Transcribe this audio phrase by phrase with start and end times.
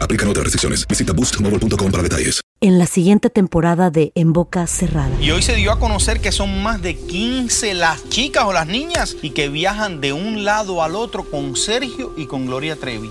[0.00, 0.86] Aplican otras restricciones.
[0.86, 2.40] Visita boostmobile.com para detalles.
[2.62, 5.10] En la siguiente temporada de En Boca Cerrada.
[5.18, 8.66] Y hoy se dio a conocer que son más de 15 las chicas o las
[8.66, 13.10] niñas y que viajan de un lado al otro con Sergio y con Gloria Trevi.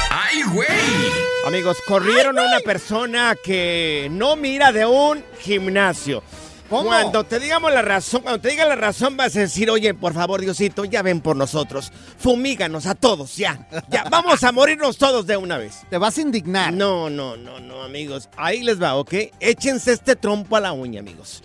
[0.31, 0.67] ¡Ay, güey!
[1.45, 6.23] Amigos, corrieron a una persona que no mira de un gimnasio.
[6.69, 6.85] ¿Cómo?
[6.85, 10.13] Cuando te digamos la razón, cuando te diga la razón, vas a decir, oye, por
[10.13, 11.91] favor, Diosito, ya ven por nosotros.
[12.17, 13.67] Fumíganos a todos, ya.
[13.89, 15.81] Ya, vamos a morirnos todos de una vez.
[15.89, 16.71] Te vas a indignar.
[16.71, 18.29] No, no, no, no, amigos.
[18.37, 19.13] Ahí les va, ¿ok?
[19.41, 21.43] Échense este trompo a la uña, amigos.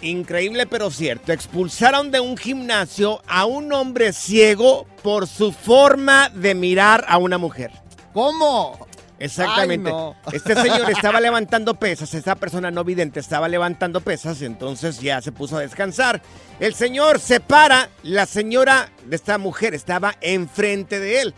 [0.00, 1.32] Increíble pero cierto.
[1.32, 7.38] Expulsaron de un gimnasio a un hombre ciego por su forma de mirar a una
[7.38, 7.81] mujer.
[8.12, 8.86] ¿Cómo?
[9.18, 9.88] Exactamente.
[9.88, 10.16] Ay, no.
[10.32, 15.30] Este señor estaba levantando pesas, esta persona no vidente estaba levantando pesas, entonces ya se
[15.30, 16.20] puso a descansar.
[16.58, 21.34] El señor se para, la señora de esta mujer estaba enfrente de él.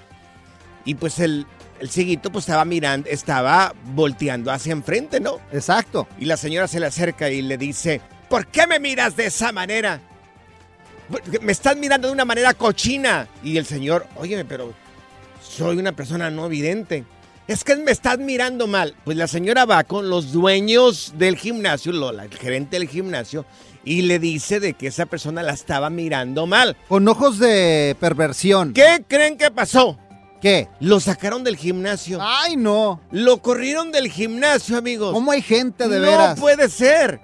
[0.86, 1.46] Y pues el,
[1.80, 5.38] el cieguito pues estaba mirando, estaba volteando hacia enfrente, ¿no?
[5.52, 6.08] Exacto.
[6.18, 9.52] Y la señora se le acerca y le dice, ¿por qué me miras de esa
[9.52, 10.00] manera?
[11.42, 13.28] Me estás mirando de una manera cochina.
[13.42, 14.72] Y el señor, óyeme, pero
[15.48, 17.04] soy una persona no vidente.
[17.46, 18.94] Es que me estás mirando mal.
[19.04, 23.44] Pues la señora va con los dueños del gimnasio, Lola, el gerente del gimnasio,
[23.84, 26.76] y le dice de que esa persona la estaba mirando mal.
[26.88, 28.72] Con ojos de perversión.
[28.72, 29.98] ¿Qué creen que pasó?
[30.40, 30.68] ¿Qué?
[30.80, 32.18] Lo sacaron del gimnasio.
[32.20, 33.00] Ay, no.
[33.10, 35.12] Lo corrieron del gimnasio, amigos.
[35.12, 36.40] ¿Cómo hay gente de no veras?
[36.40, 37.20] puede ser.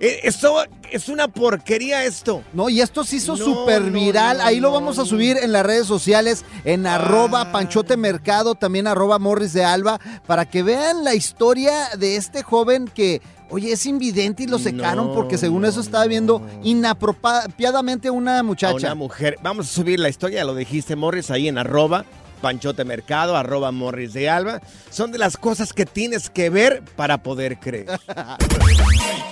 [0.00, 2.42] Eh, Esto es una porquería esto.
[2.52, 4.38] No, y esto se hizo No, súper no, viral.
[4.38, 7.52] no, Ahí lo vamos a subir en las redes sociales, en arroba Ah.
[7.52, 12.86] Panchote Mercado, también arroba Morris de Alba, para que vean la historia de este joven
[12.94, 13.20] que,
[13.50, 18.42] oye, es invidente y lo secaron porque según eso estaba viendo inapropiadamente a una A
[18.42, 18.74] muchacha.
[18.76, 19.36] una mujer.
[19.42, 22.04] Vamos a subir la historia, lo dijiste, Morris, ahí en arroba
[22.40, 24.60] Panchote Mercado, arroba Morris de Alba.
[24.90, 27.86] Son de las cosas que tienes que ver para poder creer.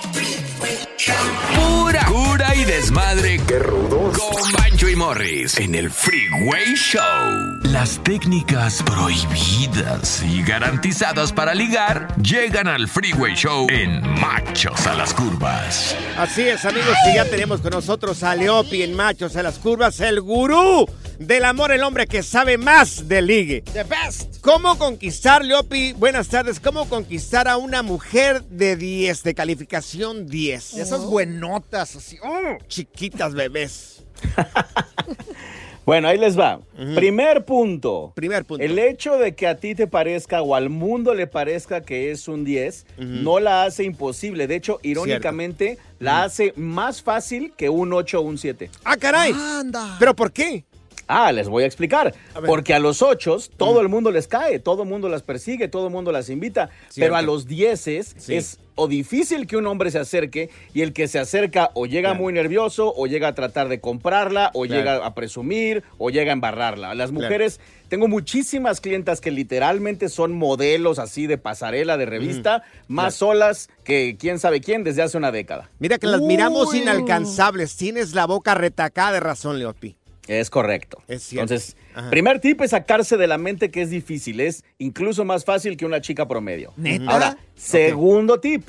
[0.60, 0.75] Wait.
[1.54, 3.40] Pura cura y desmadre.
[3.46, 4.18] ¡Qué rudos!
[4.18, 7.02] Con Bancho y Morris en el Freeway Show.
[7.62, 15.12] Las técnicas prohibidas y garantizadas para ligar llegan al Freeway Show en Machos a las
[15.14, 15.96] Curvas.
[16.16, 20.00] Así es, amigos, y ya tenemos con nosotros a Leopi en Machos a las Curvas,
[20.00, 20.86] el gurú
[21.18, 23.62] del amor, el hombre que sabe más de ligue.
[23.72, 24.36] The best.
[24.40, 25.92] ¿Cómo conquistar, Leopi?
[25.94, 26.60] Buenas tardes.
[26.60, 30.75] ¿Cómo conquistar a una mujer de 10, de calificación 10?
[30.78, 32.18] Esas buenotas, así.
[32.22, 32.58] ¡oh!
[32.68, 34.04] Chiquitas bebés.
[35.86, 36.60] Bueno, ahí les va.
[36.96, 38.10] Primer punto.
[38.16, 38.62] Primer punto.
[38.64, 42.26] El hecho de que a ti te parezca o al mundo le parezca que es
[42.26, 44.48] un 10 no la hace imposible.
[44.48, 48.68] De hecho, irónicamente, la hace más fácil que un 8 o un 7.
[48.82, 49.32] ¡Ah, caray!
[50.00, 50.64] ¿Pero por qué?
[51.06, 52.12] Ah, les voy a explicar.
[52.34, 52.40] A.
[52.40, 55.86] Porque a los 8 todo el mundo les cae, todo el mundo las persigue, todo
[55.86, 56.68] el mundo las invita.
[56.96, 61.08] Pero a los 10 es o difícil que un hombre se acerque y el que
[61.08, 64.78] se acerca o llega muy nervioso o llega a tratar de comprarla o Claro.
[64.78, 66.94] llega a presumir o llega a embarrarla.
[66.94, 67.24] Las Claro.
[67.24, 67.58] mujeres,
[67.88, 74.16] tengo muchísimas clientas que literalmente son modelos así de pasarela, de revista, más solas que
[74.18, 75.70] quién sabe quién desde hace una década.
[75.78, 77.76] Mira que las miramos inalcanzables.
[77.76, 79.96] Tienes la boca retacada de razón, Leopi.
[80.28, 81.02] Es correcto.
[81.08, 81.54] Es cierto.
[81.54, 82.10] Entonces, Ajá.
[82.10, 84.40] primer tip es sacarse de la mente que es difícil.
[84.40, 86.72] Es incluso más fácil que una chica promedio.
[86.76, 87.10] ¿Neta?
[87.10, 88.68] Ahora, segundo tip.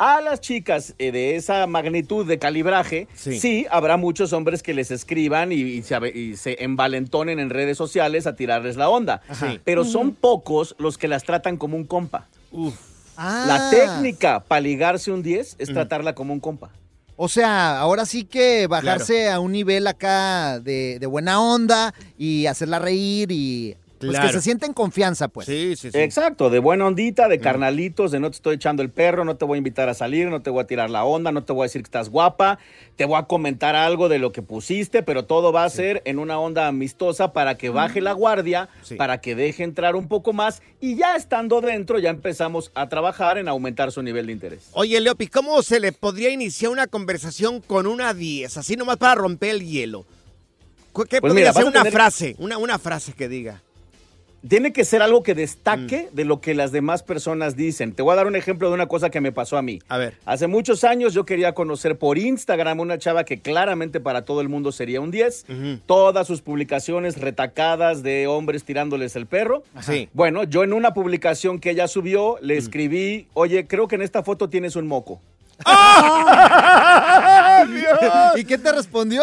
[0.00, 3.40] A las chicas eh, de esa magnitud de calibraje, Sí.
[3.40, 3.66] sí.
[3.68, 7.76] habrá muchos hombres que les escriban y, y se, ave- y se envalentonen en redes
[7.76, 9.22] sociales a tirarles la onda.
[9.32, 9.58] Sí.
[9.64, 12.28] Pero son pocos los que las tratan como un compa.
[13.16, 13.44] Ah.
[13.48, 15.74] La técnica para ligarse un 10 es Mm.
[15.74, 16.70] tratarla como un compa.
[17.20, 22.46] O sea, ahora sí que bajarse a un nivel acá de, de buena onda y
[22.46, 24.26] hacerla reír y pues Claro.
[24.28, 25.46] que se sienta en confianza, pues.
[25.46, 27.30] Sí, sí, Exacto, de buena ondita, Mm.
[27.30, 29.94] de carnalitos, de no te estoy echando el perro, no te voy a invitar a
[29.94, 32.08] salir, no te voy a tirar la onda, no te voy a decir que estás
[32.08, 32.58] guapa,
[32.96, 36.18] te voy a comentar algo de lo que pusiste, pero todo va a ser en
[36.18, 38.94] una onda amistosa para que baje la guardia, Sí.
[38.96, 43.38] para que deje entrar un poco más y ya estando dentro ya empezamos a trabajar
[43.38, 44.68] en aumentar su nivel de interés.
[44.72, 48.56] Oye, Leopi, ¿cómo se le podría iniciar una conversación con una 10?
[48.56, 50.04] Así nomás para romper el hielo.
[50.92, 52.34] ¿Cu- ¿Qué Pues podría mira, ser una tener- frase?
[52.38, 53.62] Una, una frase que diga.
[54.46, 56.14] Tiene que ser algo que destaque Mm.
[56.14, 57.92] de lo que las demás personas dicen.
[57.92, 59.80] Te voy a dar un ejemplo de una cosa que me pasó a mí.
[59.88, 60.14] A ver.
[60.26, 64.48] Hace muchos años yo quería conocer por Instagram una chava que claramente para todo el
[64.48, 65.44] mundo sería un 10.
[65.86, 69.64] Todas sus publicaciones retacadas de hombres tirándoles el perro.
[69.80, 70.08] Sí.
[70.12, 72.58] Bueno, yo en una publicación que ella subió le Mm.
[72.58, 75.20] escribí, oye, creo que en esta foto tienes un moco.
[78.36, 79.22] ¿Y qué te respondió?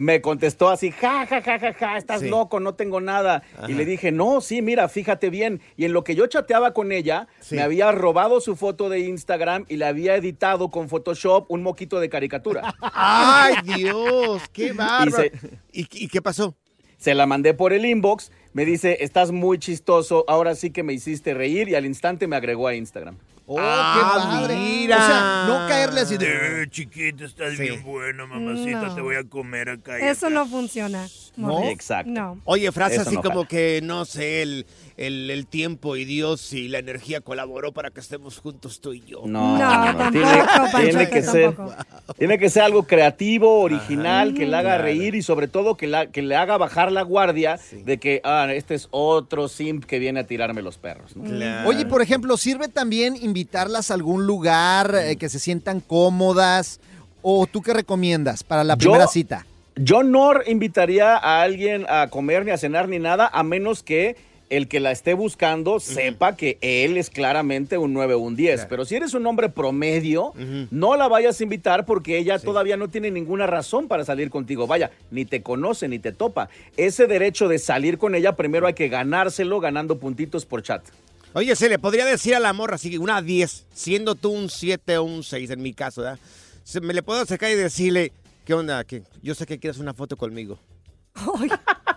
[0.00, 2.28] Me contestó así, ja, ja, ja, ja, ja, estás Sí.
[2.30, 3.42] loco, no tengo nada.
[3.58, 3.70] Ajá.
[3.70, 5.60] Y le dije, no, sí, mira, fíjate bien.
[5.76, 7.56] Y en lo que yo chateaba con ella, Sí.
[7.56, 12.00] me había robado su foto de Instagram y le había editado con Photoshop un moquito
[12.00, 12.74] de caricatura.
[12.80, 14.40] ¡Ay, Dios!
[14.54, 15.22] ¡Qué bárbaro!
[15.22, 15.32] se-
[15.70, 16.56] ¿Y, y qué pasó?
[16.96, 20.94] Se la mandé por el inbox, me dice, estás muy chistoso, ahora sí que me
[20.94, 23.16] hiciste reír y al instante me agregó a Instagram.
[23.52, 24.56] ¡Oh, Ah, qué padre!
[24.56, 24.96] mira.
[24.96, 26.62] O sea, no caerle así de...
[26.62, 27.62] Eh, chiquita, estás Sí.
[27.62, 28.94] bien bueno, mamacita, No.
[28.94, 29.98] te voy a comer acá.
[29.98, 30.34] y Eso acá.
[30.36, 31.04] no funciona.
[31.36, 31.64] ¿No?
[31.64, 32.10] Exacto.
[32.10, 32.38] No.
[32.44, 33.48] Oye, frase Eso así no como jala.
[33.48, 34.66] que, no sé, el,
[34.98, 39.00] el, el tiempo y Dios y la energía colaboró para que estemos juntos tú y
[39.06, 39.22] yo.
[39.26, 41.54] No, No, tampoco, tiene, tiene que ser,
[42.18, 44.82] tiene que ser algo creativo, original, que le haga Claro.
[44.84, 48.46] reír y sobre todo que, la, que le haga bajar la guardia de que, ah,
[48.52, 51.16] este es otro simp que viene a tirarme los perros.
[51.16, 51.24] ¿no?
[51.24, 51.68] Claro.
[51.68, 56.80] Oye, por ejemplo, ¿sirve también invitarlas a algún lugar eh, que se sientan cómodas?
[57.22, 59.46] ¿O tú qué recomiendas para la Yo- primera cita?
[59.82, 64.14] Yo no invitaría a alguien a comer ni a cenar ni nada, a menos que
[64.50, 68.66] el que la esté buscando sepa que él es claramente un 9 o un 10.
[68.68, 70.34] Pero si eres un hombre promedio,
[70.70, 74.66] no la vayas a invitar porque ella todavía no tiene ninguna razón para salir contigo.
[74.66, 76.50] Vaya, ni te conoce ni te topa.
[76.76, 80.82] Ese derecho de salir con ella primero hay que ganárselo ganando puntitos por chat.
[81.32, 84.98] Oye, se le podría decir a la morra, así, una 10, siendo tú un 7
[84.98, 86.18] o un 6 en mi caso, ¿verdad?
[86.64, 88.12] Se, me le puedo acercar y decirle,
[88.50, 88.82] ¿qué onda?
[88.82, 90.58] Que yo sé que quieres una foto conmigo.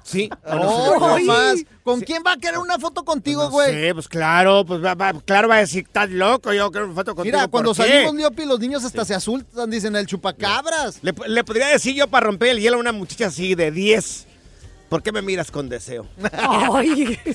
[0.04, 0.30] ¿Sí?
[0.46, 1.64] ¿O no se le ¡Oh, más!
[1.82, 3.74] ¿Con quién va a querer una foto contigo, No güey?
[3.74, 6.94] sé, pues claro, pues va, va- claro va a decir, estás loco, yo quiero una
[6.96, 7.36] foto contigo.
[7.38, 11.00] Mira, cuando ¿por qué?" salimos, Leopi, los niños hasta se asustan, dicen el chupacabras.
[11.02, 14.28] Le, le podría decir yo para romper el hielo a una muchacha así de 10.
[14.94, 16.06] ¿Por qué me miras con deseo?
[16.34, 17.18] Ay.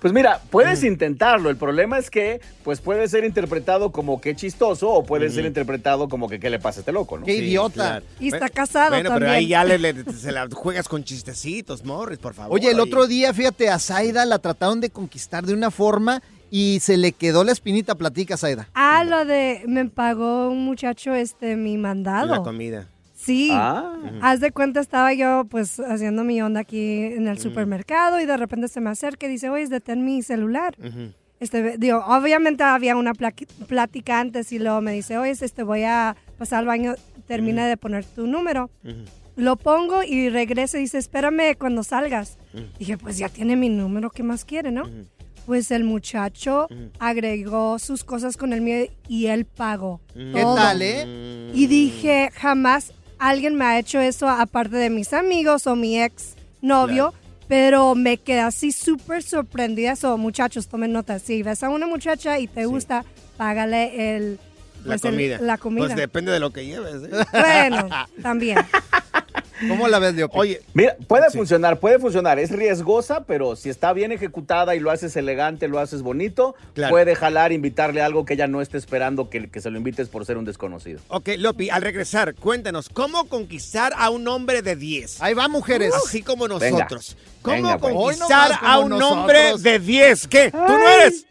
[0.00, 1.48] Pues mira, puedes intentarlo.
[1.50, 6.08] El problema es que pues puede ser interpretado como que chistoso o puede ser interpretado
[6.08, 7.24] como que qué le pasa a este loco, ¿no?
[7.26, 7.74] ¡Qué idiota!
[7.74, 8.06] claro.
[8.18, 9.28] Y está Bueno, casado Bueno, también.
[9.30, 12.52] pero ahí ya le, le- se la juegas con chistecitos, Morris, por favor.
[12.58, 12.80] Oye, el ahí.
[12.82, 16.20] otro día, fíjate, a Zaida la trataron de conquistar de una forma
[16.50, 17.94] y se le quedó la espinita.
[17.94, 18.68] Platica, Zaida.
[18.74, 22.26] Ah, lo de me pagó un muchacho este mi mandado.
[22.26, 22.88] La comida.
[23.24, 23.50] Sí.
[23.52, 23.94] Ah.
[24.20, 28.36] Haz de cuenta, estaba yo pues haciendo mi onda aquí en el supermercado y de
[28.36, 30.74] repente se me acerca y dice, oye, detén mi celular.
[31.38, 36.16] Este, digo, obviamente había una plática antes y luego me dice, oye, este, voy a
[36.36, 36.94] pasar al baño,
[37.26, 38.70] termina de poner tu número.
[39.36, 42.38] Lo pongo y regreso y dice, espérame cuando salgas.
[42.78, 44.90] Dije, pues ya tiene mi número, ¿qué más quiere, no?
[45.46, 46.66] Pues el muchacho
[46.98, 50.00] agregó sus cosas con el mío y él pagó.
[50.12, 50.56] ¿Qué todo.
[50.56, 51.50] tal, eh?
[51.54, 52.92] Y dije, jamás
[53.28, 57.14] alguien me ha hecho eso aparte de mis amigos o mi ex novio.
[57.48, 59.94] Pero me quedé así súper sorprendida.
[59.96, 61.18] So, muchachos, tomen nota.
[61.18, 63.04] Si ves a una muchacha y te gusta,
[63.36, 64.38] págale el,
[64.84, 65.38] La pues, el- comida.
[65.40, 65.84] la comida.
[65.86, 67.02] Pues depende de lo que lleves.
[67.02, 67.24] ¿eh?
[67.32, 67.88] Bueno,
[68.22, 68.56] también.
[69.68, 70.38] ¿Cómo la ves, Leopi?
[70.38, 72.38] Oye, Mira, puede funcionar, puede funcionar.
[72.38, 76.90] Es riesgosa, pero si está bien ejecutada y lo haces elegante, lo haces bonito, Claro.
[76.92, 80.24] puede jalar, invitarle algo que ella no esté esperando que, que se lo invites por
[80.26, 81.00] ser un desconocido.
[81.08, 85.20] Ok, Lopi, al regresar, cuéntanos, ¿cómo conquistar a un hombre de 10?
[85.22, 85.92] Ahí va, mujeres.
[85.94, 86.70] Así como Venga.
[86.70, 87.16] nosotros.
[87.42, 87.94] ¿Cómo Venga, pues.
[87.94, 89.12] conquistar a un nosotros.
[89.18, 90.28] hombre de 10?
[90.28, 90.50] ¿Qué?
[90.50, 91.26] ¿Tú no eres?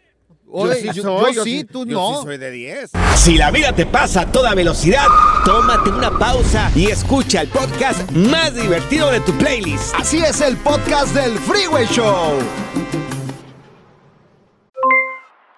[0.54, 2.16] Oye, yo- yo sí, tú yo no.
[2.18, 2.90] sí soy de 10.
[3.16, 5.06] Si la vida te pasa a toda velocidad,
[5.44, 9.94] tómate una pausa y escucha el podcast más divertido de tu playlist.
[9.94, 12.38] Así es el podcast del Freeway Show.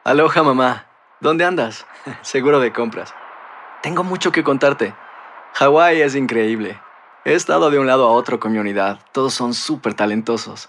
[0.04, 0.86] Aloha mamá,
[1.20, 1.86] ¿dónde andas?
[2.22, 3.12] Seguro de compras.
[3.82, 4.94] Tengo mucho que contarte.
[5.54, 6.78] Hawái es increíble.
[7.24, 8.98] He estado de un lado a otro con mi unidad.
[9.12, 10.68] Todos son súper talentosos.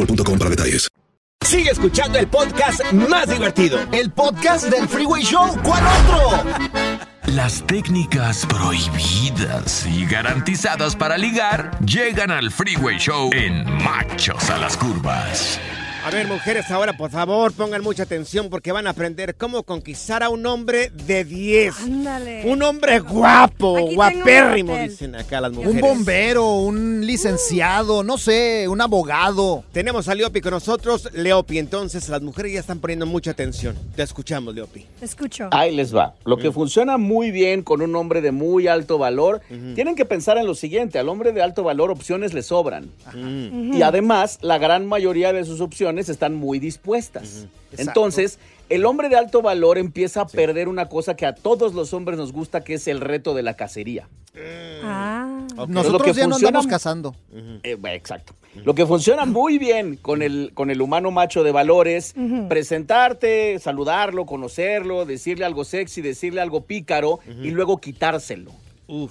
[0.00, 0.88] boostmobile.com para detalles.
[1.44, 3.80] Sigue escuchando el podcast más divertido.
[3.92, 5.56] El podcast del Freeway Show.
[5.62, 6.44] ¿Cuál otro?
[7.26, 14.76] Las técnicas prohibidas y garantizadas para ligar llegan al Freeway Show en Machos a las
[14.76, 15.58] Curvas.
[16.02, 20.22] A ver, mujeres, ahora por favor pongan mucha atención porque van a aprender cómo conquistar
[20.22, 21.78] a un hombre de 10.
[21.80, 22.42] Ándale.
[22.46, 25.74] Un hombre guapo, Aquí guapérrimo, dicen acá las mujeres.
[25.74, 29.62] Un bombero, un licenciado, no sé, un abogado.
[29.72, 31.58] Tenemos a Leopi con nosotros, Leopi.
[31.58, 33.76] Entonces, las mujeres ya están poniendo mucha atención.
[33.94, 34.86] Te escuchamos, Leopi.
[34.98, 35.48] Te escucho.
[35.52, 36.14] Ahí les va.
[36.24, 36.40] Lo Mm.
[36.40, 39.42] que funciona muy bien con un hombre de muy alto valor,
[39.74, 42.90] tienen que pensar en lo siguiente, al hombre de alto valor opciones le sobran.
[43.14, 43.74] Mm.
[43.74, 47.46] Y además, la gran mayoría de sus opciones están muy dispuestas.
[47.76, 51.92] Entonces, el hombre de alto valor empieza a perder una cosa que a todos los
[51.92, 54.08] hombres nos gusta, que es el reto de la cacería.
[54.84, 55.38] Ah.
[55.50, 57.14] Entonces, Nosotros lo que ya no andamos cazando.
[57.62, 58.34] Eh, bueno, exacto.
[58.64, 62.48] Lo que funciona muy bien con el, con el humano macho de valores, Ujú.
[62.48, 68.52] presentarte, saludarlo, conocerlo, decirle algo sexy, decirle algo pícaro y luego quitárselo.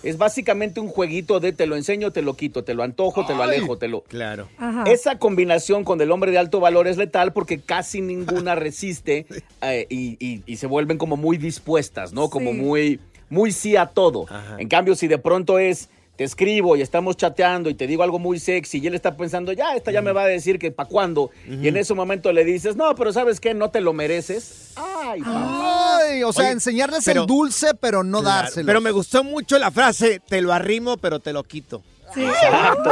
[0.04, 3.34] Es básicamente un jueguito de te lo enseño, te lo quito, te lo antojo, te
[3.36, 4.02] lo alejo, te lo...
[4.04, 4.48] Claro.
[4.58, 4.84] Ajá.
[4.88, 9.26] Esa combinación con el hombre de alto valor es letal porque casi ninguna resiste
[9.62, 12.30] eh, y, y- y se vuelven como muy dispuestas, ¿no?
[12.30, 12.58] Como Sí.
[12.58, 14.26] muy, muy sí a todo.
[14.58, 15.90] En cambio, si de pronto es,
[16.20, 19.54] te escribo y estamos chateando y te digo algo muy sexy y él está pensando,
[19.54, 21.32] ya, esta ya me va a decir que para cuándo.
[21.48, 23.54] Y en ese momento le dices, no, pero ¿sabes qué?
[23.54, 24.74] No te lo mereces.
[24.76, 28.66] Ay, Ay, o sea, Oye, enseñarles pero- el dulce, pero no Claro, dárselo.
[28.68, 31.82] Pero me gustó mucho la frase, te lo arrimo, pero te lo quito.
[32.14, 32.26] Sí.
[32.26, 32.92] Exacto.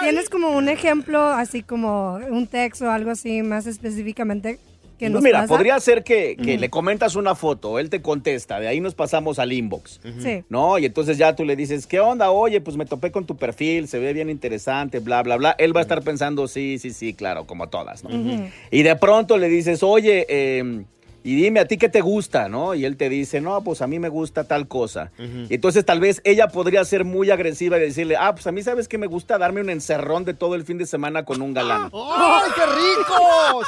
[0.00, 4.58] ¿Tienes como un ejemplo, así como un texto o algo así más específicamente
[4.98, 5.54] que Pues nos mira, pasa?
[5.54, 9.52] podría ser que, le comentas una foto, él te contesta, de ahí nos pasamos al
[9.52, 10.00] inbox.
[10.20, 10.44] Sí.
[10.48, 10.78] ¿No?
[10.78, 12.30] Y entonces ya tú le dices, ¿qué onda?
[12.30, 15.54] Oye, pues me topé con tu perfil, se ve bien interesante, bla, bla, bla.
[15.58, 18.10] Él va a estar pensando, sí, sí, sí, claro, como todas, ¿no?
[18.70, 20.84] Y de pronto le dices, oye, eh,
[21.24, 22.74] y dime a ti qué te gusta, ¿no?
[22.74, 25.10] Y él te dice, no, pues a mí me gusta tal cosa.
[25.18, 28.62] Y entonces tal vez ella podría ser muy agresiva y decirle, ah, pues a mí
[28.62, 31.54] sabes que me gusta darme un encerrón de todo el fin de semana con un
[31.54, 31.90] galán.
[31.94, 33.62] ¡Ay, qué rico!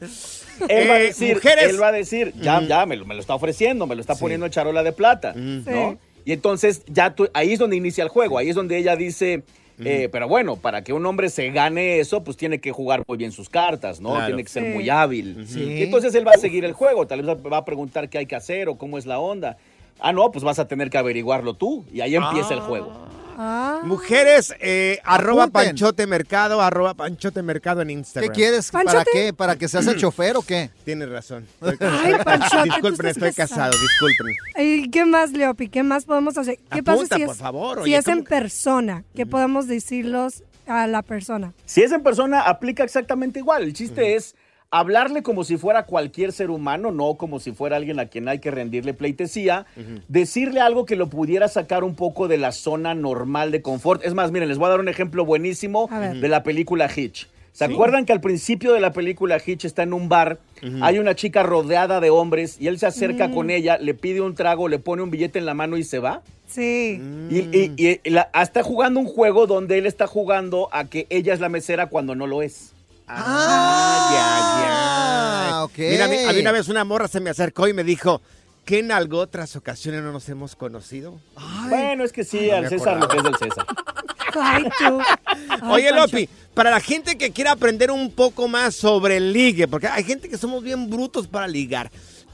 [0.00, 0.64] Sí, sí.
[0.68, 1.70] Él va a Eh, decir, mujeres.
[1.70, 4.14] él va a decir, ya, ya, me lo, me lo está ofreciendo, me lo está
[4.14, 5.98] poniendo en charola de plata, ¿no?
[6.24, 9.42] Y entonces ya tú, ahí es donde inicia el juego, ahí es donde ella dice,
[9.78, 13.16] Eh, pero bueno, para que un hombre se gane eso, pues tiene que jugar muy
[13.18, 14.10] bien sus cartas, ¿no?
[14.10, 14.26] Claro.
[14.26, 14.68] Tiene que ser Sí.
[14.70, 15.44] muy hábil.
[15.48, 15.62] Sí.
[15.62, 18.26] Y entonces él va a seguir el juego, tal vez va a preguntar qué hay
[18.26, 19.56] que hacer o cómo es la onda.
[20.00, 22.92] Ah, no, pues vas a tener que averiguarlo tú y ahí empieza el juego.
[23.38, 23.80] Ah.
[23.84, 25.70] Mujeres, eh, arroba Apunten.
[25.70, 28.30] Panchote Mercado, arroba Panchote Mercado en Instagram.
[28.32, 28.70] ¿Qué quieres?
[28.70, 29.10] ¿Para Panchote.
[29.12, 29.32] qué?
[29.32, 30.70] ¿Para que seas el chofer o qué?
[30.84, 31.46] Tienes razón.
[31.60, 33.82] Ay, Panchote, disculpen, estoy casado, casado.
[33.82, 34.26] disculpen.
[34.58, 35.68] ¿Y qué más, Leopi?
[35.68, 36.56] ¿Qué más podemos hacer?
[36.70, 39.04] ¿Qué Apunta, pasa si por es, favor, si oye, es en ¿cómo persona?
[39.14, 41.52] ¿Qué podemos decirlos a la persona?
[41.66, 43.62] Si es en persona, aplica exactamente igual.
[43.64, 44.34] El chiste es
[44.72, 48.40] hablarle como si fuera cualquier ser humano, no como si fuera alguien a quien hay
[48.40, 49.66] que rendirle pleitesía.
[50.08, 54.04] Decirle algo que lo pudiera sacar un poco de la zona normal de confort.
[54.04, 55.88] Es más, miren, les voy a dar un ejemplo buenísimo
[56.20, 57.28] de la película Hitch.
[57.52, 57.72] ¿Se Sí.
[57.74, 60.38] acuerdan que al principio de la película Hitch está en un bar,
[60.80, 63.34] hay una chica rodeada de hombres y él se acerca Mm.
[63.34, 65.98] con ella, le pide un trago, le pone un billete en la mano y se
[65.98, 66.22] va?
[66.46, 66.98] Sí.
[67.30, 71.34] Y, y- y la- está jugando un juego donde él está jugando a que ella
[71.34, 72.72] es la mesera cuando no lo es.
[73.06, 75.64] Ah, ya, ya.
[75.64, 75.78] ok.
[75.78, 78.20] Mira, a mí, a mí una vez una morra se me acercó y me dijo,
[78.64, 81.20] ¿qué en algo otras ocasiones no nos hemos conocido?
[81.68, 83.66] Bueno, es que sí, No al César lo que es del César.
[84.40, 84.98] Ay, tú.
[85.26, 86.06] Ay, Oye, Pancho.
[86.06, 90.04] Lopi, para la gente que quiera aprender un poco más sobre el ligue, porque hay
[90.04, 91.90] gente que somos bien brutos para ligar,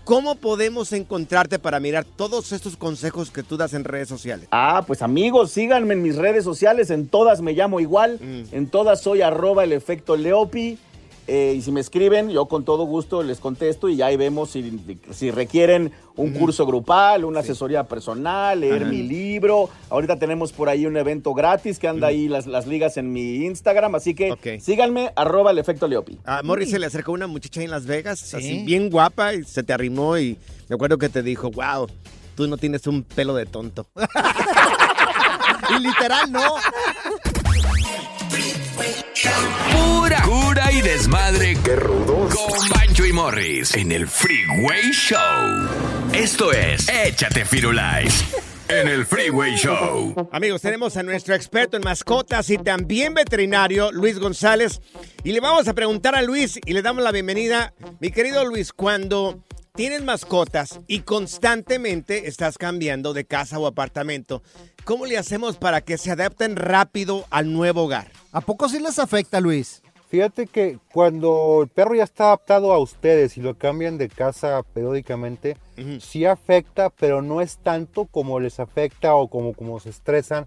[0.09, 4.49] ¿cómo podemos encontrarte para mirar todos estos consejos que tú das en redes sociales?
[4.51, 8.55] Ah, pues amigos, síganme en mis redes sociales, en todas me llamo igual, Mm.
[8.55, 10.79] en todas soy arroba el efecto Leopi.
[11.31, 14.51] Eh, y si me escriben, yo con todo gusto les contesto y ya ahí vemos
[14.51, 14.81] si,
[15.11, 18.91] si requieren un curso grupal, una asesoría personal, leer Ajá.
[18.91, 19.69] mi libro.
[19.91, 23.45] Ahorita tenemos por ahí un evento gratis que anda ahí las, las ligas en mi
[23.45, 26.19] Instagram, así que síganme arroba el efecto Leopi.
[26.25, 29.63] A Morris se le acercó una muchacha en Las Vegas, así bien guapa, y se
[29.63, 31.89] te arrimó y me acuerdo que te dijo, wow,
[32.37, 33.87] tú no tienes un pelo de tonto.
[35.71, 36.41] Y literal, no.
[39.73, 41.57] Pura cura y desmadre.
[41.65, 42.35] Qué rudos.
[42.35, 45.69] Con Bancho y Morris en el Freeway Show.
[46.13, 48.25] Esto es Échate Firulais
[48.69, 50.29] en el Freeway Show.
[50.31, 54.81] Amigos, tenemos a nuestro experto en mascotas y también veterinario, Luis González.
[55.25, 57.75] Y le vamos a preguntar a Luis y le damos la bienvenida.
[58.01, 59.43] Mi querido Luis, cuando
[59.75, 64.43] tienes mascotas y constantemente estás cambiando de casa o apartamento,
[64.85, 68.11] ¿cómo le hacemos para que se adapten rápido al nuevo hogar?
[68.33, 69.83] ¿A poco sí les afecta, Luis?
[70.09, 74.63] Fíjate que cuando el perro ya está adaptado a ustedes y lo cambian de casa
[74.63, 75.59] periódicamente,
[76.01, 80.47] sí afecta, pero no es tanto como les afecta o como, como se estresan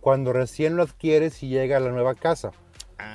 [0.00, 2.52] cuando recién lo adquieres y llega a la nueva casa.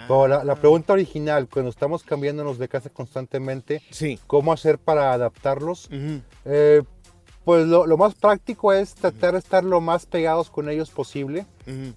[0.07, 3.81] Pero la, la pregunta original, cuando estamos cambiándonos de casa constantemente,
[4.27, 5.89] ¿cómo hacer para adaptarlos?
[6.45, 6.81] Eh,
[7.43, 11.45] pues lo, lo más práctico es tratar de estar lo más pegados con ellos posible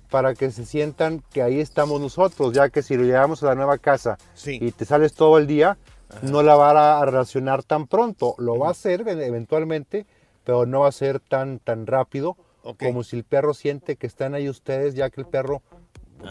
[0.09, 3.55] para que se sientan que ahí estamos nosotros, ya que si lo llevamos a la
[3.57, 4.59] nueva casa Sí.
[4.61, 5.77] y te sales todo el día,
[6.23, 8.35] no la va a relacionar tan pronto.
[8.39, 10.07] Lo va a hacer eventualmente,
[10.45, 12.37] pero no va a ser tan, tan rápido
[12.91, 15.63] como si el perro siente que están ahí ustedes, ya que el perro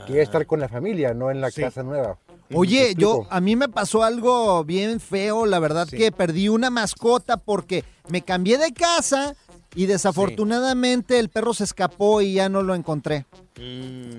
[0.05, 1.61] quiere estar con la familia, no en la Sí.
[1.61, 2.17] casa nueva.
[2.49, 6.69] ¿Me Oye, yo a mí me pasó algo bien feo, la verdad que perdí una
[6.71, 9.35] mascota porque me cambié de casa
[9.75, 13.25] y desafortunadamente el perro se escapó y ya no lo encontré.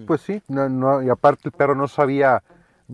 [0.07, 2.43] Pues sí, no, no, y aparte el perro no sabía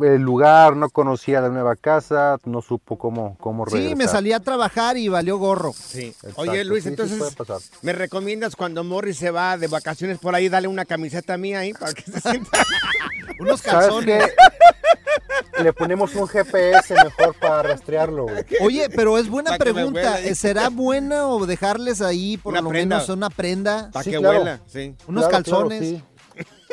[0.03, 3.89] el lugar, no conocía la nueva casa, no supo cómo, cómo regresar.
[3.91, 5.73] Sí, me salí a trabajar y valió gorro.
[5.73, 6.07] Sí.
[6.09, 7.35] Exacto, Oye, Luis, sí, entonces.
[7.83, 11.73] ¿me recomiendas cuando Morris se va de vacaciones por ahí, dale una camiseta mía ahí
[11.73, 12.59] para que se sienta?
[13.41, 14.25] Unos ¿Sabes calzones.
[14.25, 15.63] qué?
[15.63, 18.25] Le ponemos un GPS mejor para rastrearlo.
[18.25, 18.45] güey.
[18.61, 20.19] Oye, pero es buena pregunta.
[20.35, 22.97] ¿Será bueno dejarles ahí por Una lo prenda.
[22.97, 23.91] menos una prenda?
[23.93, 24.39] Para Sí, que claro.
[24.39, 24.95] huela, sí.
[25.07, 25.81] Unos Claro, claro, calzones.
[25.81, 26.03] sí.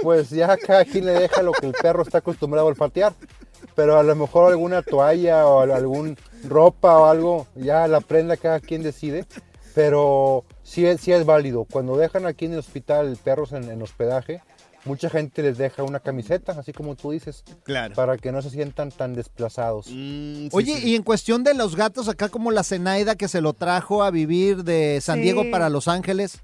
[0.03, 3.13] Pues ya cada quien le deja lo que el perro está acostumbrado a olfatear.
[3.75, 8.59] Pero a lo mejor alguna toalla o algún ropa o algo, ya la prenda cada
[8.59, 9.25] quien decide.
[9.73, 11.65] Pero sí es, sí es válido.
[11.65, 14.41] Cuando dejan aquí en el hospital perros en, en hospedaje,
[14.85, 17.43] mucha gente les deja una camiseta, así como tú dices.
[17.63, 17.95] Claro.
[17.95, 19.87] Para que no se sientan tan desplazados.
[19.87, 24.03] Oye, y en cuestión de los gatos, acá como la Zenaida que se lo trajo
[24.03, 25.21] a vivir de San Sí.
[25.23, 26.41] Diego para Los Ángeles.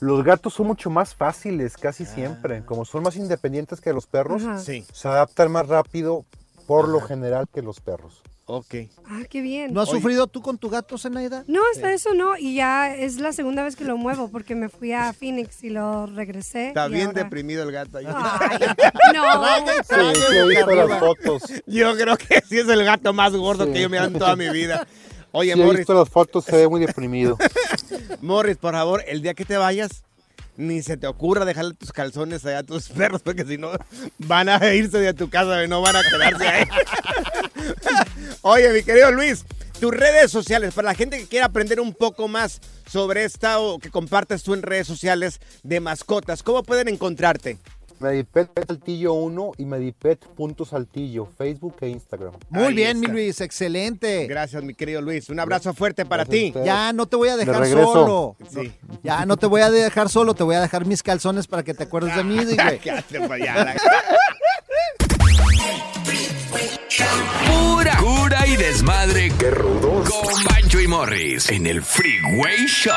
[0.00, 2.64] Los gatos son mucho más fáciles, casi siempre.
[2.64, 4.58] Como son más independientes que los perros, Ajá.
[4.60, 4.84] Sí.
[4.92, 6.24] se adaptan más rápido
[6.66, 8.22] por lo general que los perros.
[8.48, 8.74] Ok.
[9.08, 9.74] Ah, qué bien.
[9.74, 11.42] ¿No has sufrido tú con tu gato, Zenaida?
[11.48, 12.36] No, hasta eso no.
[12.38, 15.70] Y ya es la segunda vez que lo muevo porque me fui a Phoenix y
[15.70, 16.68] lo regresé.
[16.68, 17.98] Está bien ahora- deprimido el gato.
[17.98, 18.06] ahí.
[19.14, 19.22] No.
[19.82, 21.42] Sí, sí, visto las fotos.
[21.66, 24.48] Yo creo que sí es el gato más gordo que yo me en toda mi
[24.50, 24.86] vida.
[25.32, 27.36] Oye, Sí, he Morris, visto las fotos, se ve muy deprimido.
[28.20, 30.02] Morris, por favor, el día que te vayas,
[30.56, 33.70] ni se te ocurra dejarle tus calzones allá a tus perros, porque si no
[34.18, 36.64] van a irse de tu casa y no van a quedarse ahí.
[38.42, 39.44] Oye, mi querido Luis,
[39.80, 42.60] tus redes sociales, para la gente que quiera aprender un poco más
[42.90, 47.58] sobre esta o que compartas tú en redes sociales de mascotas, ¿cómo pueden encontrarte?
[48.00, 52.32] Medipet Saltillo 1 y Medipet.saltillo, Facebook e Instagram.
[52.50, 53.06] Muy Ahí bien, mi.
[53.06, 54.26] Luis, excelente.
[54.26, 55.28] Gracias, mi querido Luis.
[55.30, 56.52] Un abrazo fuerte para ti.
[56.64, 57.92] Ya no te voy a dejar regreso.
[57.92, 58.36] solo.
[58.50, 58.72] Sí.
[59.02, 61.74] Ya no te voy a dejar solo, te voy a dejar mis calzones para que
[61.74, 62.56] te acuerdes de mí, güey.
[62.56, 62.76] La-
[67.46, 69.32] Pura cura y desmadre.
[69.38, 70.08] Qué rudos.
[70.10, 72.92] Con Bancho y Morris en el Freeway Show.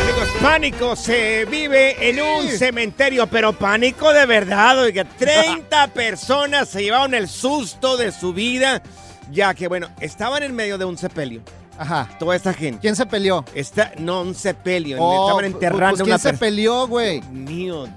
[0.00, 5.04] Amigos, pánico se vive en un cementerio, pero pánico de verdad, oiga.
[5.18, 8.82] 30 personas se llevaron el susto de su vida,
[9.30, 11.42] ya que, bueno, estaban en medio de un sepelio.
[11.78, 12.08] Ajá.
[12.18, 12.80] Toda esta gente.
[12.80, 13.44] ¿Quién se peleó?
[13.54, 14.98] Está, no, un sepelio.
[15.00, 17.20] Oh, estaban pues, enterrando pues, una ¿Quién se peleó, güey?
[17.22, 17.88] Mío.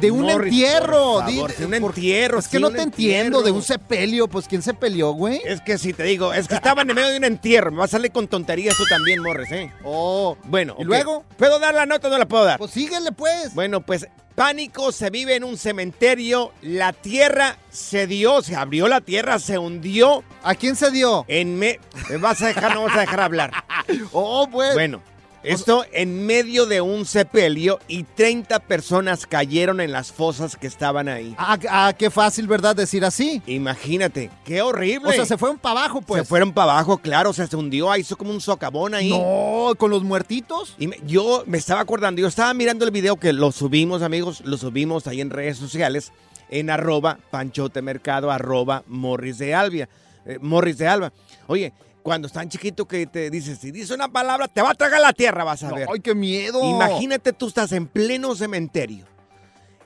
[0.00, 1.14] De un Morris, entierro.
[1.14, 4.28] por favor, de un entierro, Es que sí, no te entiendo, de un sepelio.
[4.28, 5.40] Pues ¿quién se peleó, güey?
[5.44, 7.70] Es que si te digo, es que estaban en medio de un entierro.
[7.72, 9.72] Me va a salir con tonterías tú también, Morris, ¿eh?
[9.84, 10.36] Oh.
[10.44, 11.24] Bueno, ¿Y luego?
[11.36, 12.58] ¿Puedo dar la nota o no la puedo dar?
[12.58, 13.54] Pues síguele, pues.
[13.54, 16.52] Bueno, pues pánico se vive en un cementerio.
[16.62, 20.22] La tierra se dio, se abrió la tierra, se hundió.
[20.44, 21.24] ¿A quién se dio?
[21.26, 21.80] En me...
[22.08, 23.50] ¿Me vas a dejar, no vas a dejar hablar?
[24.12, 24.74] Oh, pues.
[24.74, 25.02] Bueno,
[25.42, 31.08] esto en medio de un sepelio y 30 personas cayeron en las fosas que estaban
[31.08, 31.34] ahí.
[31.38, 32.74] Ah, ah, qué fácil, ¿verdad?
[32.76, 33.40] Decir así.
[33.46, 35.10] Imagínate, qué horrible.
[35.10, 36.22] O sea, se fueron para abajo, pues.
[36.22, 39.10] Se fueron para abajo, claro, o sea, se hundió, ahí hizo como un socavón ahí.
[39.10, 40.74] No, con los muertitos.
[40.78, 44.40] Y me- yo me estaba acordando, yo estaba mirando el video que lo subimos, amigos,
[44.44, 46.12] lo subimos ahí en redes sociales,
[46.50, 49.88] en arroba panchotemercado, arroba morris de albia,
[50.26, 51.12] eh, morris de alba.
[51.46, 51.72] Oye,
[52.02, 55.12] cuando están chiquito que te dices, si dice una palabra, te va a tragar la
[55.12, 55.88] tierra, vas a ver.
[55.92, 56.62] Ay, qué miedo.
[56.62, 59.06] Imagínate tú estás en pleno cementerio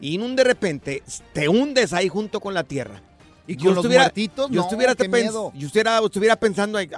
[0.00, 3.00] y en un de repente te hundes ahí junto con la tierra.
[3.46, 5.52] Y con los muertitos, yo no, estuviera, qué miedo.
[5.54, 6.88] yo estuviera, estuviera pensando, ay,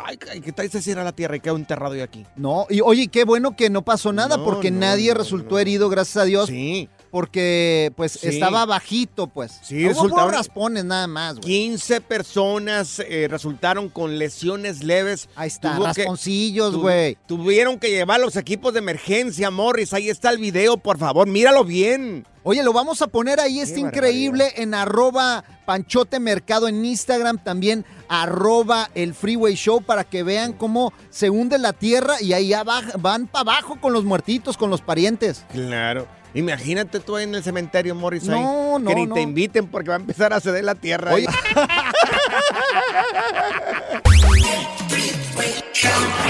[0.42, 2.26] ¿qué tal si se cierra la tierra y quedo enterrado yo aquí?
[2.36, 5.88] No, y oye, qué bueno que no pasó nada No, porque no, nadie resultó herido,
[5.88, 6.48] gracias a Dios.
[6.48, 6.88] Sí.
[7.14, 8.26] Porque, pues, Sí.
[8.26, 9.60] estaba bajito, pues.
[9.62, 11.44] Sí, resultaron- raspones nada más, güey.
[11.46, 15.28] 15 personas eh, resultaron con lesiones leves.
[15.36, 17.16] Ahí está, Tuvo rasponcillos, tu- güey.
[17.28, 19.92] Tuvieron que llevar los equipos de emergencia, Morris.
[19.92, 22.26] Ahí está el video, por favor, míralo bien.
[22.42, 27.84] Oye, lo vamos a poner ahí, está increíble, en arroba Panchote Mercado en Instagram, también
[28.08, 32.98] arroba el Freeway Show para que vean cómo se hunde la tierra y ahí abajo-
[32.98, 35.44] van para abajo con los muertitos, con los parientes.
[35.52, 36.08] Claro.
[36.34, 38.28] Imagínate tú ahí en el cementerio, Morris.
[38.28, 39.14] ahí, No, no, Que ni no.
[39.14, 41.12] te inviten porque va a empezar a ceder la tierra.
[41.14, 41.26] Oye.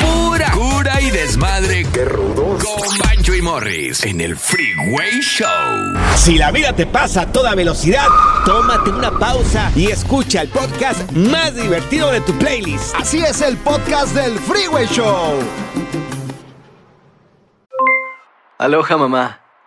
[0.01, 1.87] Pura cura y desmadre.
[1.93, 2.65] Qué rudos.
[2.65, 5.95] Con Bancho y Morris en el Freeway Show.
[6.17, 8.07] Si la vida te pasa a toda velocidad,
[8.45, 12.95] tómate una pausa y escucha el podcast más divertido de tu playlist.
[12.97, 15.39] Así es el podcast del Freeway Show.
[18.59, 19.41] Aloha mamá,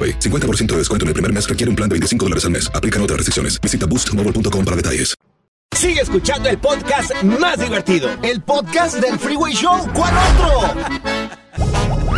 [0.00, 0.18] AroPay.
[0.20, 2.70] 50% de descuento en el primer mes requiere un plan de 25 dólares al mes.
[2.72, 3.60] Aplican otras restricciones.
[3.60, 5.14] Visita boostmobile.com para detalles.
[5.76, 8.10] Sigue escuchando el podcast más divertido.
[8.22, 9.88] El podcast del Freeway Show.
[9.94, 10.74] ¿Cuál otro?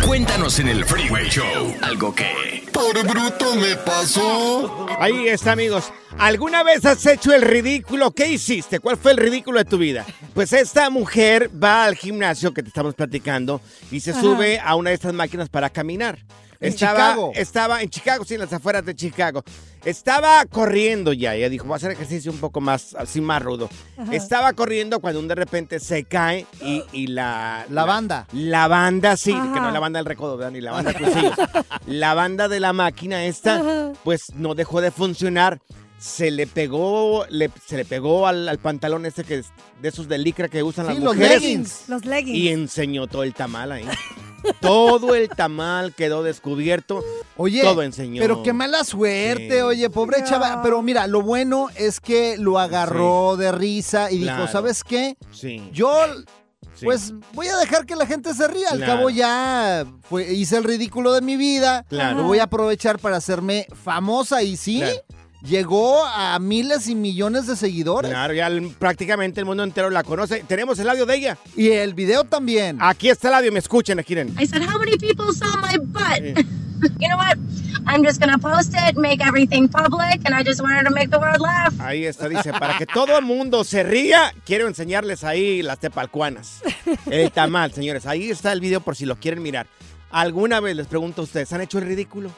[0.05, 2.63] Cuéntanos en el Freeway Show algo que...
[2.73, 4.87] Por bruto me pasó.
[4.99, 5.93] Ahí está, amigos.
[6.17, 8.11] ¿Alguna vez has hecho el ridículo?
[8.11, 8.79] ¿Qué hiciste?
[8.79, 10.05] ¿Cuál fue el ridículo de tu vida?
[10.33, 14.21] Pues esta mujer va al gimnasio que te estamos platicando y se Ajá.
[14.21, 16.17] sube a una de estas máquinas para caminar.
[16.63, 17.31] ¿En estaba, Chicago?
[17.35, 19.43] Estaba en Chicago, sí, en las afueras de Chicago.
[19.83, 21.35] Estaba corriendo ya.
[21.35, 23.69] Ella dijo, voy a hacer ejercicio un poco más, así más rudo.
[23.97, 24.15] Ajá.
[24.15, 27.65] Estaba corriendo cuando de repente se cae y, y la...
[27.69, 28.27] La banda.
[28.31, 29.53] La banda, sí, Ajá.
[29.53, 30.51] que no es la banda del recodo, ¿verdad?
[30.51, 31.35] ni la banda Crucillos.
[31.85, 33.91] la banda de la máquina esta, Ajá.
[34.05, 35.59] pues no dejó de funcionar.
[36.03, 39.47] Se le pegó, le- se le pegó al, al pantalón este que es
[39.81, 41.41] de esos de licra que usan Sí, las los mujeres.
[41.41, 41.83] leggings.
[41.87, 42.37] Los leggings.
[42.37, 43.85] Y enseñó todo el tamal ahí.
[44.59, 47.01] todo el tamal quedó descubierto.
[47.37, 48.21] Oye, todo enseñó.
[48.21, 49.61] pero qué mala suerte, Sí.
[49.61, 50.27] oye, pobre No.
[50.27, 50.61] chava.
[50.61, 54.41] Pero mira, lo bueno es que lo agarró de risa y Claro.
[54.41, 55.15] dijo, ¿sabes qué?
[55.31, 55.69] Sí.
[55.71, 55.89] Yo,
[56.75, 56.83] Sí.
[56.85, 58.69] pues, voy a dejar que la gente se ría.
[58.71, 58.93] Al Claro.
[58.97, 61.85] cabo ya fue- hice el ridículo de mi vida.
[61.87, 62.17] Claro.
[62.17, 64.97] Lo voy a aprovechar para hacerme famosa y sí, Claro.
[65.43, 68.11] Llegó a miles y millones de seguidores.
[68.11, 70.43] Claro, ya el- prácticamente el mundo entero la conoce.
[70.47, 71.37] Tenemos el audio de ella.
[71.55, 72.77] Y el video también.
[72.81, 74.13] Aquí está el audio, me escuchen, aquí.
[74.13, 76.21] I said, How many people saw my butt?
[76.99, 77.37] you know what?
[77.85, 81.17] I'm just gonna post it, make everything public, and I just wanted to make the
[81.19, 81.73] world laugh.
[81.79, 86.61] Ahí está, dice, para que todo el mundo se ría, quiero enseñarles ahí las tepalcuanas.
[87.07, 88.05] El tamal, señores.
[88.05, 89.67] Ahí está el video por si lo quieren mirar.
[90.11, 92.29] ¿Alguna vez les pregunto a ustedes, ¿han hecho el ridículo?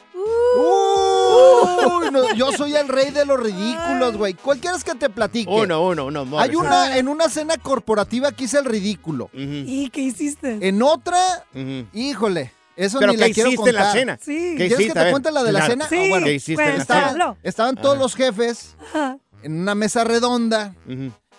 [1.62, 4.34] Uy, no, yo soy el rey de los ridículos, güey.
[4.34, 5.50] ¿Cuál quieres que te platique?
[5.50, 6.20] Uno, uno, uno.
[6.38, 6.56] Hay Morris.
[6.56, 9.30] una, en una cena corporativa que hice el ridículo.
[9.32, 10.58] ¿Y qué hiciste?
[10.66, 11.44] En otra,
[11.92, 13.98] híjole, eso ¿Pero ni la quiero hiciste en la contar.
[13.98, 14.18] cena?
[14.20, 14.32] Sí.
[14.34, 14.98] ¿Qué ¿Quieres hiciste?
[14.98, 15.72] que te cuente la de la claro.
[15.72, 15.88] cena?
[15.88, 16.26] Sí, bueno.
[16.26, 17.36] ¿Qué hiciste en la Estaba- cena?
[17.42, 18.02] estaban todos Ajá.
[18.02, 19.18] los jefes Ajá.
[19.42, 20.74] en una mesa redonda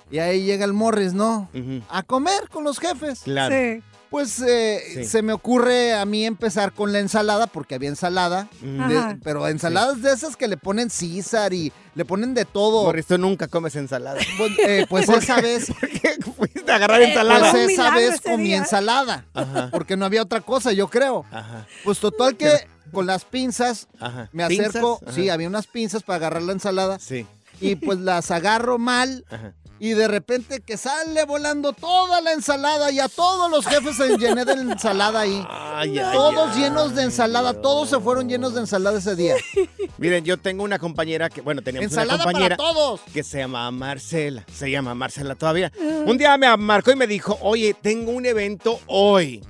[0.09, 1.49] y ahí llega el Morris, ¿no?
[1.89, 3.21] A comer con los jefes.
[3.23, 3.53] Claro.
[3.55, 3.81] Sí.
[4.09, 5.05] Pues eh, Sí.
[5.05, 9.17] se me ocurre a mí empezar con la ensalada, porque había ensalada, de- Ajá.
[9.23, 12.83] pero ensaladas de esas que le ponen César y le ponen de todo.
[12.85, 14.19] Morris, tú nunca comes ensalada.
[14.37, 17.51] Pues, eh, pues esa vez, ¿Por qué fuiste a agarrar Eh, ensalada?
[17.51, 18.57] pues esa vez comí día.
[18.57, 21.25] ensalada, Ajá, porque no había otra cosa, yo creo.
[21.31, 22.49] ajá, Pues total que
[22.93, 24.29] con las pinzas ajá.
[24.31, 27.25] me acerco, sí, había unas pinzas para agarrar la ensalada Sí.
[27.61, 29.53] Y pues las agarro mal Ajá.
[29.79, 34.17] y de repente que sale volando toda la ensalada y a todos los jefes se
[34.17, 35.45] llené de ensalada ahí.
[35.49, 36.61] Ay, ay, Todos ay.
[36.63, 39.35] llenos de ensalada, todos se fueron llenos de ensalada ese día.
[39.97, 43.01] Miren, yo tengo una compañera que, bueno, teníamos Ensalada una para compañera todos.
[43.13, 44.45] que se llama Marcela.
[44.53, 45.71] Se llama Marcela todavía.
[46.05, 49.43] Un día me marcó y me dijo, oye, tengo un evento hoy.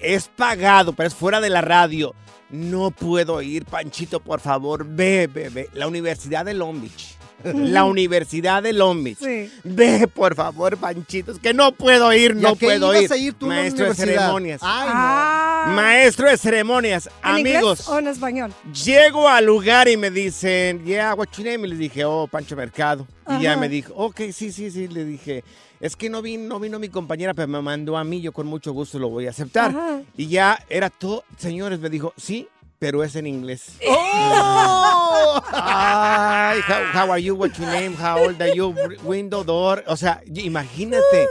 [0.00, 2.14] Es pagado, pero es fuera de la radio.
[2.54, 5.68] No puedo ir, Panchito, por favor, ve, ve, ve.
[5.74, 7.16] La Universidad de Long Beach.
[7.42, 9.18] La Universidad de Long Beach.
[9.18, 9.50] Sí.
[9.64, 11.32] Ve, por favor, Panchito.
[11.32, 13.12] Es que no puedo ir, ¿Y no puedo ibas ir.
[13.12, 14.60] a ir tú a la Maestro de ceremonias.
[14.62, 14.92] Ay, no.
[14.94, 15.72] Ah.
[15.74, 17.10] Maestro de ceremonias.
[17.24, 17.88] ¿En inglés Amigos.
[17.88, 18.54] o en español?
[18.84, 21.66] Llego al lugar y me dicen, yeah, what your name?
[21.66, 23.04] Y les dije, oh, Pancho Mercado.
[23.36, 24.86] Y ya me dijo, ok, sí, sí, sí.
[24.86, 25.42] Le dije,
[25.84, 28.46] es que no vino, no vino mi compañera, pero me mandó a mí, yo con
[28.46, 29.68] mucho gusto lo voy a aceptar.
[29.68, 30.00] Ajá.
[30.16, 33.76] Y ya era todo, señores, me dijo, sí, pero es en inglés.
[33.86, 35.42] ¡Oh!
[35.52, 39.84] Ay, how, how are you, what your name, how old are you, window door.
[39.86, 41.26] O sea, imagínate.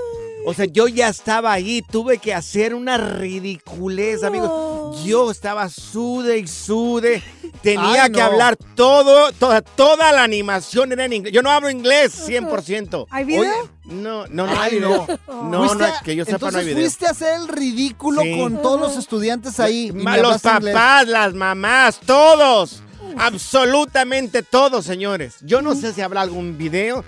[0.45, 5.03] O sea, yo ya estaba ahí, tuve que hacer una ridiculez, amigos.
[5.03, 7.23] Yo estaba sude y sude.
[7.63, 8.25] Tenía Ay, que no.
[8.25, 11.33] hablar todo, toda, toda la animación era en inglés.
[11.33, 13.07] Yo no hablo inglés 100%.
[13.09, 13.41] ¿Hay video?
[13.41, 14.89] Oye, No, no, no Ay, hay no.
[14.89, 15.19] video.
[15.45, 16.83] No, Fuiste no, a- que yo sepa no hay entonces video.
[16.83, 18.37] fuiste a hacer el ridículo Sí.
[18.37, 19.91] con todos los estudiantes ahí.
[19.93, 20.73] Ma- los hablaste inglés.
[20.75, 22.81] papás, las mamás, todos.
[23.17, 25.35] Absolutamente todos, señores.
[25.41, 27.03] Yo no sé si habrá algún video.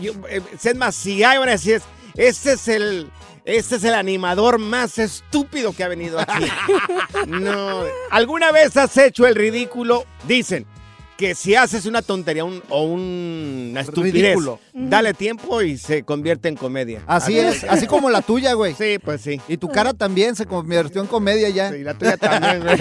[0.00, 1.80] Yo, eh, es más, si hay, van a decir,
[2.16, 3.10] este es el.
[3.50, 6.44] Este es el animador más estúpido que ha venido aquí.
[7.26, 7.82] No.
[8.10, 10.04] ¿Alguna vez has hecho el ridículo?
[10.26, 10.66] Dicen
[11.16, 14.58] que si haces una tontería un- o un- una estupidez, Ridículo.
[14.72, 17.02] dale tiempo y se convierte en comedia.
[17.06, 18.74] Así es, así como la tuya, güey.
[18.74, 19.38] Sí, pues sí.
[19.46, 21.76] Y tu cara también se convirtió en comedia ya.
[21.76, 22.78] Y la tuya también, güey.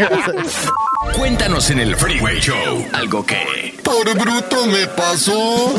[1.17, 3.73] Cuéntanos en el Freeway Show algo que...
[3.83, 5.73] Por bruto me pasó.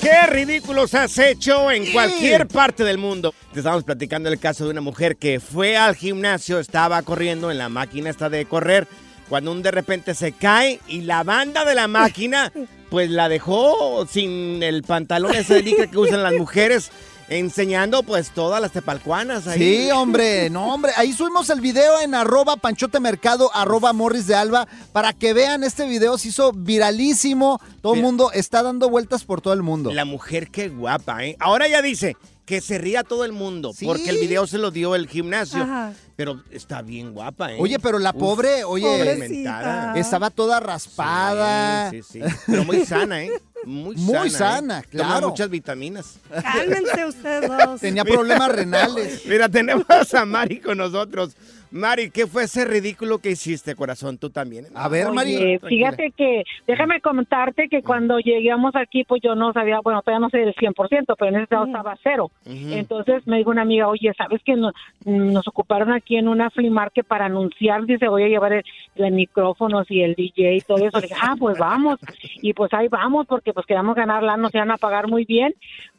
[0.00, 3.34] ¿Qué ridículos has hecho en cualquier parte del mundo?
[3.52, 7.58] Te estamos platicando el caso de una mujer que fue al gimnasio, estaba corriendo en
[7.58, 8.86] la máquina esta de correr,
[9.28, 12.52] cuando un de repente se cae y la banda de la máquina
[12.90, 16.90] pues la dejó sin el pantalón ese de licra que usan las mujeres,
[17.28, 19.58] enseñando pues todas las tepalcuanas ahí.
[19.58, 20.92] Sí, hombre, no, hombre.
[20.96, 25.64] Ahí subimos el video en arroba panchote mercado, arroba morris de alba, para que vean
[25.64, 26.18] este video.
[26.18, 27.60] Se hizo viralísimo.
[27.82, 29.92] Todo el mundo está dando vueltas por todo el mundo.
[29.92, 31.36] La mujer qué guapa, ¿eh?
[31.40, 33.84] Ahora ya dice que se ría todo el mundo, Sí.
[33.86, 35.64] porque el video se lo dio el gimnasio.
[35.64, 35.92] Ajá.
[36.14, 37.56] Pero está bien guapa, ¿eh?
[37.58, 39.94] Oye, pero la Uf, pobre, oye, Pobrecita.
[39.96, 41.90] estaba toda raspada.
[41.90, 42.34] Sí, sí, sí.
[42.46, 43.30] Pero muy sana, ¿eh?
[43.66, 44.84] Muy, Muy sana, sana, ¿eh?
[44.92, 45.28] Toma claro.
[45.30, 46.20] muchas vitaminas.
[46.30, 47.80] Cálmense ustedes dos.
[47.80, 49.22] Tenía problemas renales.
[49.26, 51.36] Mira, tenemos a Mari con nosotros.
[51.70, 54.18] Mari, ¿qué fue ese ridículo que hiciste, corazón?
[54.18, 54.66] Tú también.
[54.74, 55.06] A ver,
[55.38, 60.20] Oye, fíjate que, déjame comentarte que cuando llegamos aquí, pues yo no sabía, bueno, todavía
[60.20, 62.30] no sé del 100%, pero en ese estado estaba cero.
[62.72, 64.72] Entonces me dijo una amiga, oye, ¿sabes que no-
[65.04, 67.84] nos ocuparon aquí en una flea market para anunciar?
[67.84, 70.98] Dice, voy a llevar el, los micrófonos y el DJ y todo eso.
[71.00, 71.98] Le dije, ah, pues vamos.
[72.42, 75.54] Y pues ahí vamos, porque pues queríamos ganar la, nos iban a pagar muy bien.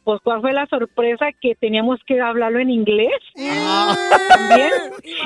[0.08, 1.26] Pues, ¿cuál fue la sorpresa?
[1.42, 3.12] Que teníamos que hablarlo en inglés.
[3.36, 4.72] También.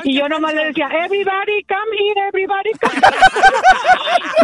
[0.04, 3.00] Y yo nomás le decía, everybody come here, everybody come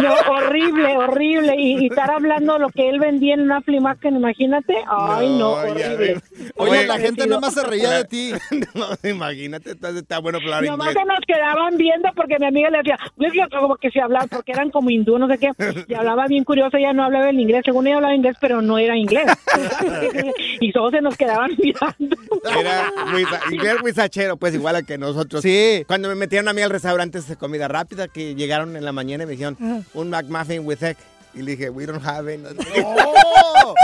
[0.00, 1.56] No, horrible, horrible.
[1.58, 4.76] Y, y estar hablando lo que él vendía en una market, imagínate.
[4.88, 6.20] Ay, no, horrible.
[6.54, 8.32] Oye, la gente nada más se reía de ti.
[8.74, 11.02] No, imagínate, está, está bueno hablar Nomás inglés.
[11.02, 14.26] se nos quedaban viendo porque mi amiga le decía, "Yo quiero como que se hablaba,
[14.28, 15.50] porque eran como hindú, no sé qué,
[15.88, 18.78] y hablaba bien curioso, ella no hablaba el inglés, según ella hablaba inglés, pero no
[18.78, 19.26] era inglés.
[20.60, 22.16] y todos se nos quedaban mirando.
[22.60, 25.42] Era muy, sa- inglés muy sachero, pues igual a que nosotros.
[25.42, 25.84] Sí.
[25.86, 29.24] Cuando me metieron a mí al restaurante de comida rápida, que llegaron en la mañana
[29.24, 29.80] y me dijeron, Ah.
[29.94, 30.96] un McMuffin with egg.
[31.34, 32.40] Y le dije, we don't have it.
[32.84, 33.74] ¡Oh!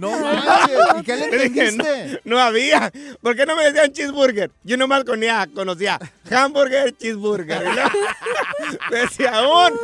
[0.00, 2.20] No manches, ¿y qué le entendiste?
[2.24, 2.90] no, no había.
[3.22, 4.50] ¿Por qué no me decían cheeseburger?
[4.64, 7.62] Yo nomás conocía, conocía hamburger, cheeseburger.
[7.62, 7.90] Y luego
[8.90, 9.78] me decía un,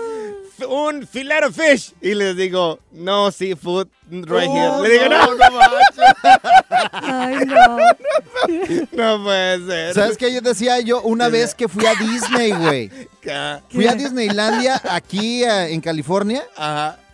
[0.69, 1.93] un filero fish.
[2.01, 4.89] Y les digo, no seafood right Oh, here.
[4.89, 5.79] Le digo, no, no, no
[6.93, 7.79] Ay, no.
[8.93, 9.95] no puede ser.
[9.95, 10.33] ¿Sabes qué?
[10.33, 12.91] Yo decía yo una vez que fui a Disney, güey.
[13.71, 16.43] Fui a Disneylandia aquí eh, en California.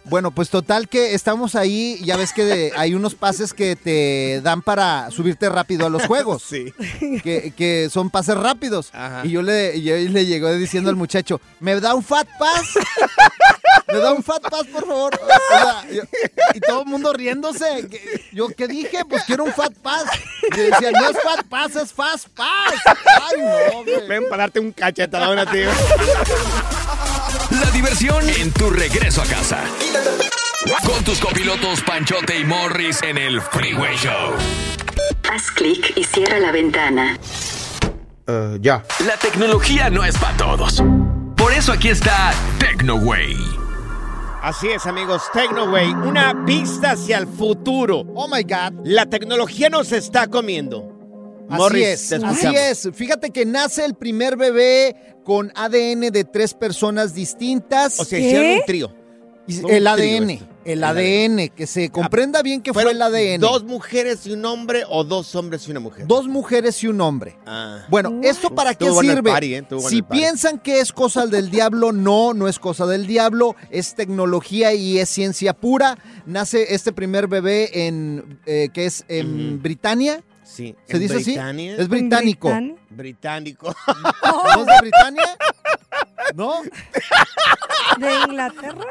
[0.09, 4.41] Bueno, pues total que estamos ahí, ya ves que de- hay unos pases que te
[4.43, 6.43] dan para subirte rápido a los juegos.
[6.49, 6.73] Sí.
[7.23, 8.93] Que, que son pases rápidos.
[9.25, 12.67] Y yo le, yo le llegó diciendo al muchacho, ¿me da un fat pass?
[13.89, 15.15] ¿Me da un fat pass, por favor?
[15.23, 16.03] O sea, yo-
[16.55, 17.87] y todo el mundo riéndose.
[17.91, 19.05] ¿Qué- Yo, ¿qué dije?
[19.09, 20.05] Pues quiero un fat pass.
[20.57, 22.75] Y decía, no es fat pass, es fast pass.
[22.87, 23.41] Ay,
[23.73, 24.07] no, güey.
[24.09, 25.59] Ven para darte un cachetadón a ti.
[27.61, 29.65] La diversión en tu regreso a casa.
[30.85, 34.35] Con tus copilotos Panchote y Morris en el Freeway Show.
[35.31, 37.19] Haz clic y cierra la ventana.
[38.61, 38.83] ya.
[39.07, 40.83] La tecnología no es para todos.
[41.37, 43.37] Por eso aquí está TecnoWay.
[44.43, 45.23] Así es, amigos.
[45.33, 48.05] TechnoWay, una pista hacia el futuro.
[48.15, 48.85] Oh my God.
[48.85, 50.96] La tecnología nos está comiendo.
[51.49, 52.89] Así Morris, es, así es.
[52.93, 58.01] Fíjate que nace el primer bebé con ADN de tres personas distintas.
[58.01, 58.93] O sea, hicieron un trío.
[59.49, 63.41] El trío ADN, el ADN, que se comprenda bien que fue el ADN.
[63.41, 66.05] ¿Dos mujeres y un hombre o dos hombres y una mujer?
[66.09, 67.39] Dos mujeres y un hombre.
[67.47, 67.85] Ah.
[67.89, 69.31] Bueno, ¿esto para qué sirve?
[69.31, 69.65] party, ¿eh?
[69.89, 74.75] Si piensan que es cosa del diablo, no, no es cosa del diablo, es tecnología
[74.75, 75.97] y es ciencia pura.
[76.27, 80.25] Nace este primer bebé en, eh, que es en Britania.
[80.47, 80.77] Sí.
[80.87, 81.73] ¿Se ¿En dice Britania?
[81.73, 81.83] así?
[81.83, 82.53] Es británico.
[82.91, 83.75] Británico.
[84.23, 85.37] ¿No es de Britania?
[86.35, 86.63] ¿No?
[87.99, 88.85] ¿De Inglaterra?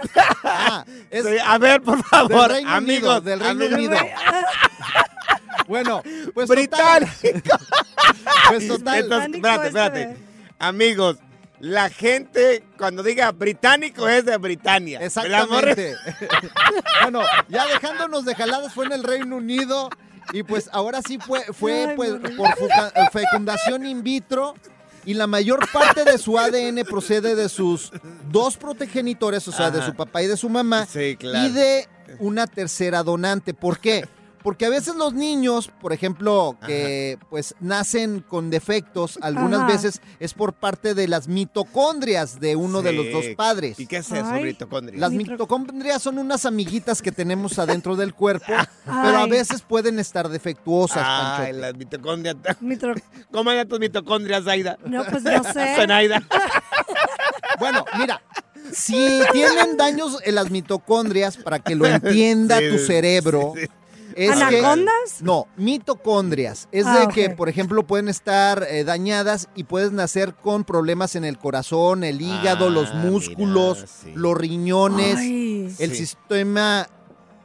[0.44, 3.22] Ah, es Sí, a ver, por favor, del Reino amigos.
[3.22, 3.78] Unido, del Reino amigos.
[3.80, 3.98] Unido.
[5.68, 6.04] Bueno,
[6.36, 7.12] pues Británico.
[7.24, 7.42] total.
[8.50, 9.00] Pues total.
[9.00, 10.18] Entonces, espérate, espérate.
[10.60, 11.18] Amigos,
[11.60, 15.00] la gente cuando diga británico es de Britania.
[15.02, 15.96] Exactamente.
[17.02, 19.90] bueno, ya dejándonos de jaladas fue en el Reino Unido
[20.34, 24.56] y pues ahora sí fue, fue Ay, pues, por fuca- fecundación in vitro
[25.06, 27.92] y la mayor parte de su ADN procede de sus
[28.30, 31.48] dos progenitores, o sea, de su papá y de su mamá Sí, claro.
[31.48, 31.88] y de
[32.20, 33.54] una tercera donante.
[33.54, 34.08] ¿Por qué?
[34.46, 39.72] Porque a veces los niños, por ejemplo, que pues nacen con defectos, algunas Ajá.
[39.72, 43.80] veces es por parte de las mitocondrias de uno de los dos padres.
[43.80, 44.44] ¿Y qué es eso, Ay.
[44.44, 45.00] mitocondria?
[45.00, 48.46] Las mitocondrias son unas amiguitas que tenemos adentro del cuerpo,
[48.86, 52.36] pero a veces pueden estar defectuosas, Ay, las mitocondrias.
[52.62, 52.94] Mitro-
[53.32, 54.78] ¿Cómo andan tus mitocondrias, Aida?
[54.86, 55.74] No, pues no sé.
[55.76, 56.22] Zenaida.
[57.60, 58.22] Bueno, mira,
[58.72, 63.68] si tienen daños en las mitocondrias, para que lo entienda Sí, tu cerebro, sí, sí.
[64.16, 64.44] Es que...
[64.44, 65.22] ¿Anacondas?
[65.22, 66.68] No, mitocondrias.
[66.72, 71.16] Es Ah, de que, por ejemplo, pueden estar eh, dañadas y puedes nacer con problemas
[71.16, 74.12] en el corazón, el hígado, Ah, los músculos, mira, sí.
[74.16, 75.76] los riñones, Ay.
[75.80, 75.96] el Sí.
[75.96, 76.88] sistema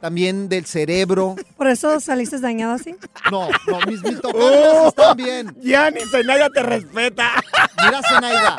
[0.01, 1.35] también del cerebro.
[1.55, 2.95] ¿Por eso saliste dañado así?
[3.31, 5.55] No, no, mis mitocondrias están bien.
[5.61, 7.29] Ya ni Zenaida te respeta.
[7.85, 8.57] Mira, Zenaida.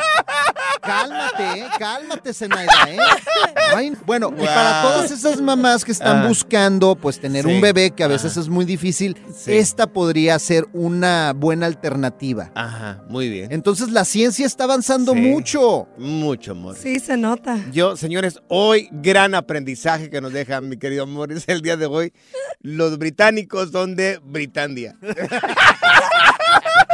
[0.80, 1.66] Cálmate, ¿eh?
[1.78, 2.96] cálmate, Zenaida, ¿eh?
[3.74, 6.28] Ay, bueno, y para todas esas mamás que están Ah.
[6.28, 7.50] buscando, pues, tener Sí.
[7.50, 9.16] un bebé, que a veces es muy difícil,
[9.46, 12.50] esta podría ser una buena alternativa.
[12.54, 13.52] Ajá, muy bien.
[13.52, 15.88] Entonces, la ciencia está avanzando mucho.
[15.98, 16.76] Mucho, amor.
[16.76, 17.58] Sí, se nota.
[17.72, 22.12] Yo, señores, hoy gran aprendizaje que nos deja mi querido Morris el día de hoy.
[22.60, 24.96] Los británicos son de Britannia.